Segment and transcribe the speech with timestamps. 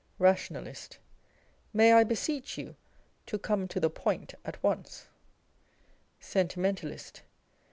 [0.17, 0.97] Rationalist.
[1.73, 2.75] May I beseech you
[3.27, 5.09] to come to the point at once
[6.19, 7.21] Sentimentalist.